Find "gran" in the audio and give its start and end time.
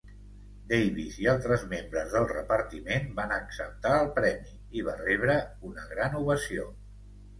5.93-6.19